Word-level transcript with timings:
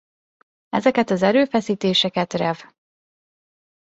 Ezeket 0.69 1.09
az 1.09 1.21
erőfeszítéseket 1.21 2.33
Rev. 2.33 2.57